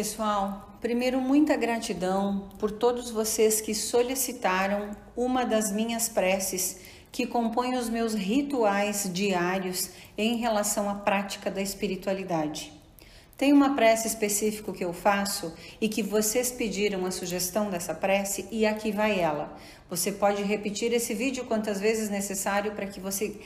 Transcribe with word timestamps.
Pessoal, 0.00 0.78
primeiro, 0.80 1.20
muita 1.20 1.58
gratidão 1.58 2.48
por 2.58 2.70
todos 2.70 3.10
vocês 3.10 3.60
que 3.60 3.74
solicitaram 3.74 4.92
uma 5.14 5.44
das 5.44 5.70
minhas 5.70 6.08
preces 6.08 6.78
que 7.12 7.26
compõem 7.26 7.76
os 7.76 7.90
meus 7.90 8.14
rituais 8.14 9.10
diários 9.12 9.90
em 10.16 10.36
relação 10.36 10.88
à 10.88 10.94
prática 10.94 11.50
da 11.50 11.60
espiritualidade. 11.60 12.72
Tem 13.36 13.52
uma 13.52 13.76
prece 13.76 14.08
específica 14.08 14.72
que 14.72 14.82
eu 14.82 14.94
faço 14.94 15.52
e 15.78 15.86
que 15.86 16.02
vocês 16.02 16.50
pediram 16.50 17.04
a 17.04 17.10
sugestão 17.10 17.68
dessa 17.68 17.94
prece 17.94 18.48
e 18.50 18.64
aqui 18.64 18.90
vai 18.90 19.20
ela. 19.20 19.54
Você 19.90 20.12
pode 20.12 20.42
repetir 20.42 20.94
esse 20.94 21.12
vídeo 21.12 21.44
quantas 21.44 21.78
vezes 21.78 22.08
necessário 22.08 22.72
para 22.72 22.86
que 22.86 23.00
você 23.00 23.38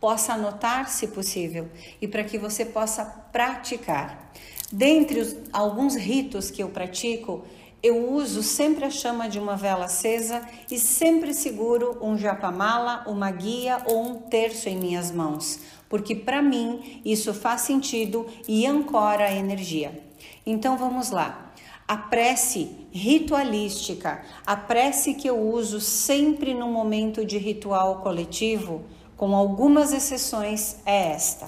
possa 0.00 0.32
anotar, 0.32 0.88
se 0.88 1.08
possível, 1.08 1.68
e 2.00 2.08
para 2.08 2.24
que 2.24 2.38
você 2.38 2.64
possa 2.64 3.04
praticar. 3.04 4.32
Dentre 4.72 5.20
os, 5.20 5.36
alguns 5.52 5.94
ritos 5.94 6.50
que 6.50 6.62
eu 6.62 6.70
pratico, 6.70 7.44
eu 7.82 8.10
uso 8.12 8.42
sempre 8.42 8.84
a 8.84 8.90
chama 8.90 9.28
de 9.28 9.38
uma 9.38 9.56
vela 9.56 9.86
acesa 9.86 10.46
e 10.70 10.78
sempre 10.78 11.34
seguro 11.34 11.98
um 12.00 12.16
japamala, 12.16 13.04
uma 13.06 13.30
guia 13.30 13.82
ou 13.86 14.02
um 14.02 14.14
terço 14.16 14.68
em 14.68 14.76
minhas 14.76 15.10
mãos 15.10 15.60
porque 15.90 16.14
para 16.14 16.40
mim 16.40 17.02
isso 17.04 17.34
faz 17.34 17.62
sentido 17.62 18.24
e 18.48 18.64
ancora 18.64 19.26
a 19.26 19.34
energia. 19.34 20.00
Então 20.46 20.78
vamos 20.78 21.10
lá. 21.10 21.52
A 21.86 21.96
prece 21.96 22.70
ritualística, 22.92 24.22
a 24.46 24.56
prece 24.56 25.14
que 25.14 25.28
eu 25.28 25.36
uso 25.36 25.80
sempre 25.80 26.54
no 26.54 26.68
momento 26.68 27.26
de 27.26 27.36
ritual 27.36 28.00
coletivo, 28.00 28.84
com 29.20 29.36
algumas 29.36 29.92
exceções, 29.92 30.76
é 30.86 31.12
esta. 31.12 31.46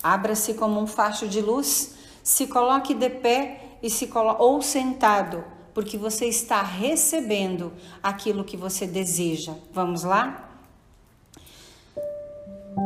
Abra-se 0.00 0.54
como 0.54 0.80
um 0.80 0.86
facho 0.86 1.26
de 1.26 1.40
luz, 1.40 1.96
se 2.22 2.46
coloque 2.46 2.94
de 2.94 3.10
pé 3.10 3.78
e 3.82 3.90
se 3.90 4.08
ou 4.38 4.62
sentado, 4.62 5.42
porque 5.74 5.98
você 5.98 6.26
está 6.26 6.62
recebendo 6.62 7.72
aquilo 8.00 8.44
que 8.44 8.56
você 8.56 8.86
deseja. 8.86 9.52
Vamos 9.72 10.04
lá? 10.04 10.48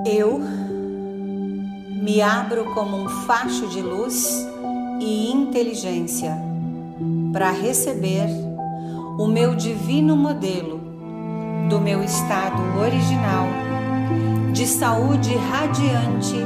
Eu 0.06 0.40
me 2.02 2.22
abro 2.22 2.72
como 2.72 2.96
um 2.96 3.10
facho 3.26 3.66
de 3.66 3.82
luz 3.82 4.46
e 4.98 5.30
inteligência 5.30 6.34
para 7.34 7.50
receber 7.50 8.28
o 9.18 9.26
meu 9.26 9.54
divino 9.54 10.16
modelo 10.16 10.80
do 11.68 11.78
meu 11.78 12.02
estado 12.02 12.62
original 12.80 13.65
de 14.52 14.66
saúde 14.66 15.34
radiante 15.36 16.36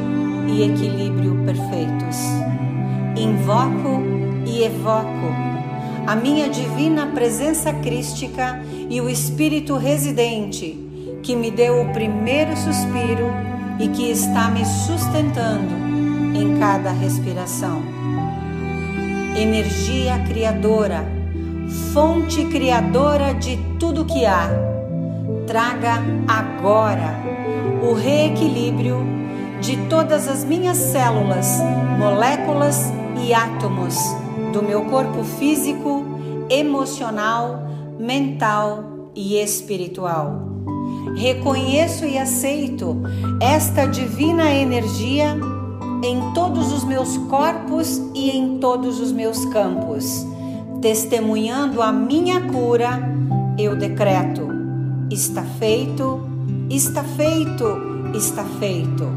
e 0.48 0.62
equilíbrio 0.64 1.44
perfeitos. 1.44 2.16
Invoco 3.16 4.03
e 4.47 4.64
evoco 4.64 5.50
a 6.06 6.16
minha 6.16 6.48
divina 6.48 7.06
presença 7.06 7.72
crística 7.72 8.61
e 8.88 9.00
o 9.00 9.08
espírito 9.08 9.77
residente 9.77 10.77
que 11.22 11.36
me 11.36 11.50
deu 11.50 11.83
o 11.83 11.92
primeiro 11.92 12.56
suspiro 12.56 13.31
e 13.78 13.88
que 13.88 14.11
está 14.11 14.50
me 14.50 14.64
sustentando 14.64 15.75
em 16.34 16.58
cada 16.58 16.91
respiração. 16.91 17.83
Energia 19.36 20.19
criadora, 20.27 21.05
fonte 21.92 22.44
criadora 22.47 23.33
de 23.33 23.56
tudo 23.78 24.05
que 24.05 24.27
há, 24.27 24.48
traga 25.50 25.94
agora 26.28 27.20
o 27.82 27.92
reequilíbrio 27.92 29.04
de 29.60 29.76
todas 29.88 30.28
as 30.28 30.44
minhas 30.44 30.76
células, 30.76 31.58
moléculas 31.98 32.92
e 33.20 33.34
átomos 33.34 33.96
do 34.52 34.62
meu 34.62 34.84
corpo 34.84 35.24
físico, 35.24 36.04
emocional, 36.48 37.64
mental 37.98 39.10
e 39.12 39.42
espiritual 39.42 40.46
reconheço 41.16 42.04
e 42.04 42.16
aceito 42.16 43.02
esta 43.41 43.86
divina 43.86 44.54
energia 44.54 45.36
em 46.04 46.32
todos 46.32 46.72
os 46.72 46.84
meus 46.84 47.16
corpos 47.28 48.00
e 48.14 48.30
em 48.30 48.58
todos 48.58 49.00
os 49.00 49.10
meus 49.10 49.44
campos. 49.46 50.25
Testemunhando 50.80 51.82
a 51.82 51.91
minha 51.91 52.41
cura, 52.52 53.02
eu 53.58 53.75
decreto: 53.75 54.59
está 55.10 55.43
feito, 55.43 56.21
está 56.71 57.03
feito, 57.03 57.65
está 58.15 58.44
feito. 58.44 59.09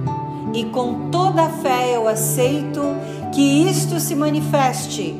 E 0.54 0.66
com 0.66 1.09
toda 1.09 1.44
a 1.44 1.50
fé 1.50 1.96
eu 1.96 2.08
aceito 2.08 2.81
que 3.34 3.68
isto 3.70 4.00
se 4.00 4.16
manifeste, 4.16 5.16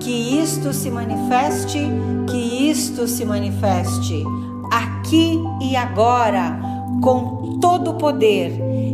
que 0.00 0.40
isto 0.40 0.72
se 0.72 0.90
manifeste, 0.90 1.80
que 2.28 2.70
isto 2.70 3.06
se 3.06 3.24
manifeste 3.24 4.24
aqui 4.70 5.40
e 5.60 5.76
agora, 5.76 6.58
com 7.02 7.58
todo 7.60 7.92
o 7.92 7.94
poder, 7.94 8.52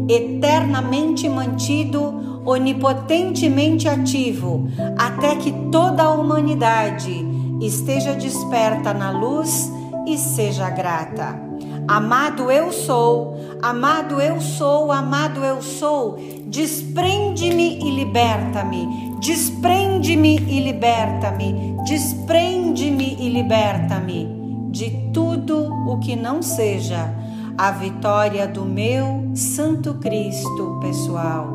eternamente 0.08 1.28
mantido, 1.28 2.42
onipotentemente 2.44 3.88
ativo, 3.88 4.68
até 4.98 5.36
que 5.36 5.52
toda 5.70 6.02
a 6.02 6.10
humanidade 6.10 7.26
esteja 7.60 8.14
desperta 8.14 8.92
na 8.92 9.10
luz 9.10 9.70
e 10.06 10.18
seja 10.18 10.68
grata. 10.70 11.40
Amado 11.88 12.50
eu 12.50 12.72
sou, 12.72 13.36
amado 13.60 14.20
eu 14.20 14.40
sou, 14.40 14.92
amado 14.92 15.44
eu 15.44 15.60
sou, 15.60 16.16
desprende-me 16.46 17.78
e 17.78 17.90
liberta-me, 17.90 19.16
desprende-me 19.20 20.36
e 20.36 20.60
liberta-me, 20.60 21.76
desprende-me 21.84 23.16
e 23.18 23.28
liberta-me 23.28 24.68
de 24.70 25.10
tudo 25.12 25.72
o 25.86 25.98
que 25.98 26.16
não 26.16 26.40
seja 26.40 27.12
a 27.58 27.70
vitória 27.72 28.46
do 28.46 28.64
meu 28.64 29.30
Santo 29.34 29.94
Cristo 29.94 30.78
pessoal. 30.80 31.48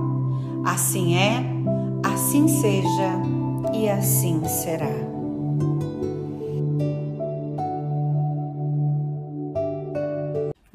Assim 0.65 1.15
é, 1.15 1.43
assim 2.03 2.47
seja 2.47 3.13
e 3.73 3.89
assim 3.89 4.43
será. 4.45 5.16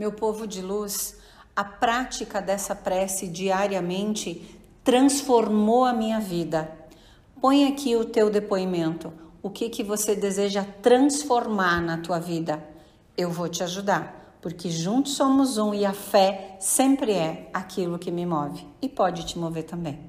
Meu 0.03 0.11
povo 0.11 0.49
de 0.49 0.61
luz, 0.61 1.17
a 1.55 1.63
prática 1.63 2.43
dessa 2.43 2.75
prece 2.75 3.29
diariamente 3.29 4.59
transformou 4.83 5.85
a 5.85 5.93
minha 5.93 6.19
vida. 6.19 6.77
Põe 7.41 7.69
aqui 7.69 7.95
o 7.95 8.05
teu 8.05 8.29
depoimento 8.29 9.13
o 9.41 9.49
que 9.49 9.69
que 9.69 9.85
você 9.85 10.17
deseja 10.17 10.65
transformar 10.83 11.81
na 11.81 11.99
tua 11.99 12.19
vida. 12.19 12.61
Eu 13.17 13.31
vou 13.31 13.49
te 13.49 13.63
ajudar, 13.63 14.37
porque 14.43 14.69
juntos 14.69 15.15
somos 15.15 15.57
um 15.57 15.73
e 15.73 15.87
a 15.87 15.93
fé 15.93 16.57
sempre 16.59 17.13
é 17.13 17.49
aquilo 17.55 17.97
que 17.97 18.11
me 18.11 18.27
move 18.27 18.67
e 18.83 18.89
pode 18.89 19.25
te 19.25 19.39
mover 19.39 19.63
também. 19.63 20.01